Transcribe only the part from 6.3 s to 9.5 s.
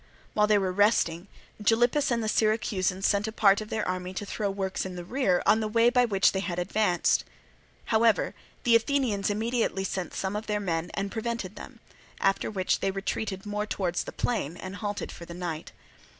they had advanced; however, the Athenians